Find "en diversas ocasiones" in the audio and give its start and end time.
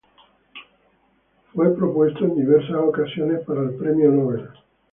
2.25-3.41